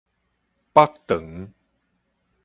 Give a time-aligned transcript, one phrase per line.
[0.73, 1.53] 腹腸